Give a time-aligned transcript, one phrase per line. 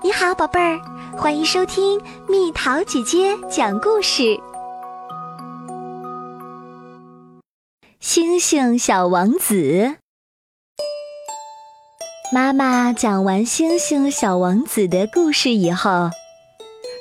[0.00, 0.80] 你好，宝贝儿，
[1.16, 4.22] 欢迎收听蜜桃姐姐讲故事。
[7.98, 9.54] 《星星小王子》
[12.32, 16.10] 妈妈讲完《星星小王子》的故事以后，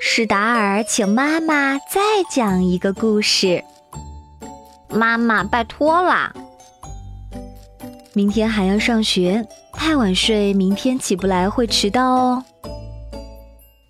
[0.00, 2.00] 史达尔请妈妈再
[2.30, 3.62] 讲一个故事。
[4.88, 6.32] 妈妈，拜托啦！
[8.14, 12.42] 明天还要上学，太晚睡，明天起不来会迟到哦。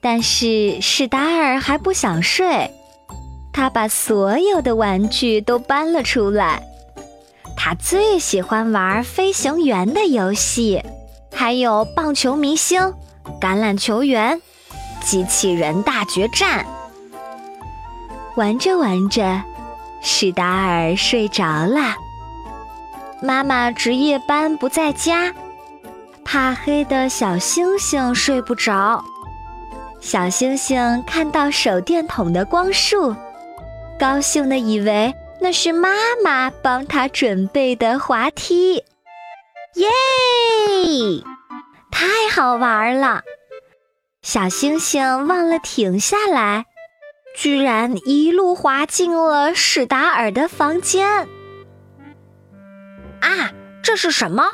[0.09, 2.71] 但是史达尔还不想睡，
[3.53, 6.63] 他把所有的玩具都搬了出来。
[7.57, 10.81] 他最喜欢玩飞行员的游戏，
[11.35, 12.81] 还有棒球明星、
[13.41, 14.41] 橄榄球员、
[15.01, 16.65] 机器人大决战。
[18.37, 19.43] 玩着玩着，
[20.01, 21.97] 史达尔睡着了。
[23.21, 25.35] 妈妈值夜班不在家，
[26.25, 29.05] 怕黑的小星星睡不着。
[30.07, 33.13] 小星星看到手电筒的光束，
[33.99, 35.89] 高兴的以为那是妈
[36.23, 38.85] 妈帮他准备的滑梯。
[39.75, 39.89] 耶！
[41.91, 43.23] 太好玩了！
[44.23, 46.67] 小星星忘了停下来，
[47.35, 51.27] 居然一路滑进了史达尔的房间。
[53.19, 53.51] 啊，
[53.83, 54.45] 这是什么？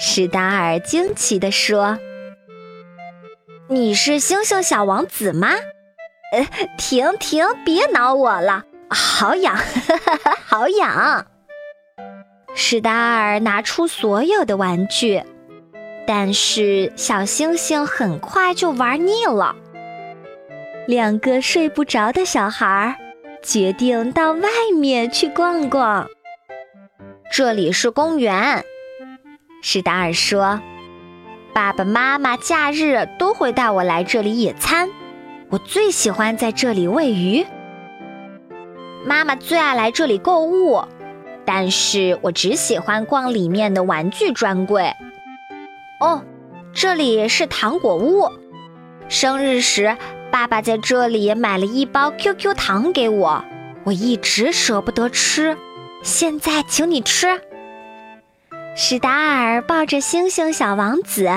[0.00, 2.00] 史达尔惊奇地说
[3.74, 5.48] ：“你是星星小王子吗？”
[6.32, 6.46] 呃，
[6.78, 9.56] 停停，别挠我了，好痒，
[10.46, 11.26] 好痒。
[12.54, 15.22] 史达尔拿出所有的玩具，
[16.06, 19.56] 但是小星星很快就玩腻了。
[20.86, 22.98] 两个睡不着的小孩
[23.42, 26.08] 决定到外面去逛逛。
[27.30, 28.64] 这里是公园，
[29.62, 30.60] 史达尔说
[31.54, 34.88] ：“爸爸妈妈假日都会带我来这里野餐，
[35.50, 37.44] 我最喜欢在这里喂鱼。
[39.04, 40.82] 妈妈最爱来这里购物，
[41.44, 44.94] 但是我只喜欢逛里面的玩具专柜。
[46.00, 46.22] 哦，
[46.72, 48.30] 这里是糖果屋，
[49.08, 49.96] 生日时
[50.30, 53.44] 爸爸在这里买了一包 QQ 糖给我，
[53.84, 55.56] 我一直舍不得吃。”
[56.02, 57.40] 现在，请你吃。
[58.74, 61.28] 史达尔抱着星星小王子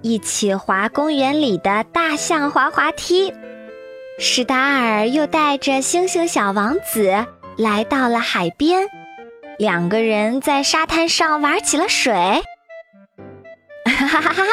[0.00, 3.32] 一起滑公园里的大象滑滑梯。
[4.18, 7.26] 史达尔又带着星星小王子
[7.58, 8.88] 来到了海边，
[9.58, 12.14] 两个人在沙滩上玩起了水。
[13.84, 14.52] 哈哈哈哈哈！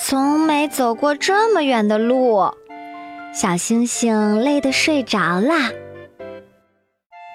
[0.00, 2.54] 从没走过这么远的路，
[3.34, 5.72] 小星星累得睡着了。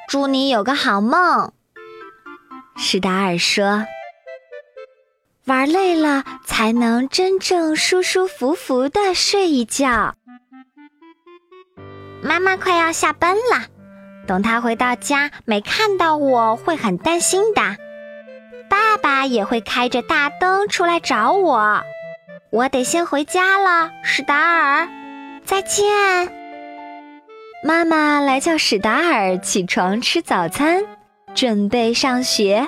[0.08, 1.54] 祝你有个好梦，
[2.76, 3.86] 史达尔说。
[5.46, 10.16] 玩累了才能真正舒舒服服的睡一觉。
[12.22, 13.68] 妈妈快要下班了，
[14.26, 17.62] 等她回到家没看到我会很担心的。
[18.70, 21.84] 爸爸也会开着大灯出来找我。
[22.50, 24.88] 我得先回家了，史达尔，
[25.44, 25.92] 再见。
[27.66, 30.86] 妈妈来叫史达尔起床吃早餐，
[31.34, 32.68] 准备上学。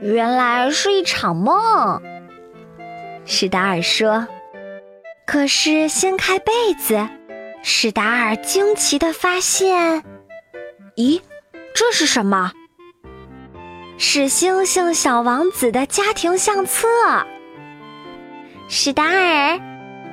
[0.00, 2.00] 原来是一场梦，
[3.24, 4.26] 史达尔说。
[5.26, 7.06] 可是掀开被子，
[7.62, 10.02] 史达尔惊奇的发现，
[10.96, 11.20] 咦，
[11.74, 12.52] 这是什么？
[13.98, 16.86] 是星星小王子的家庭相册。
[18.68, 19.60] 史达尔，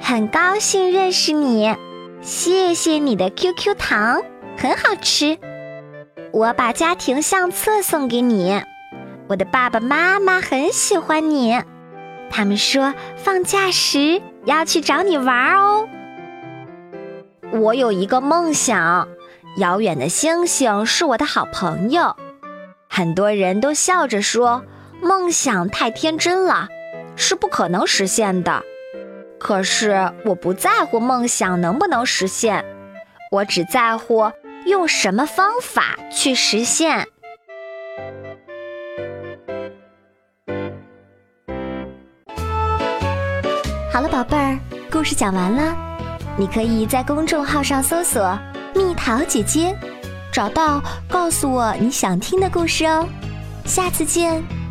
[0.01, 1.75] 很高兴认识你。
[2.21, 4.23] 谢谢你的 QQ 糖，
[4.57, 5.37] 很好吃。
[6.35, 8.61] 我把家庭相册送给你，
[9.29, 11.63] 我的爸爸妈妈很喜欢你，
[12.29, 15.87] 他们说放假时要去找你玩哦。
[17.53, 19.07] 我有一个梦想，
[19.59, 22.17] 遥远的星星是我的好朋友。
[22.89, 24.65] 很多人都笑着说
[25.01, 26.67] 梦想太天真了，
[27.15, 28.61] 是不可能实现的。
[29.39, 32.65] 可是我不在乎梦想能不能实现，
[33.31, 34.29] 我只在乎
[34.65, 37.07] 用什么方法去实现。
[43.91, 44.59] 好了，宝贝儿，
[44.91, 45.75] 故事讲完了，
[46.37, 48.37] 你可以在公众号上搜索
[48.75, 49.73] “蜜桃姐姐”，
[50.33, 53.07] 找到告诉我你想听的故事哦。
[53.65, 54.64] 下次见。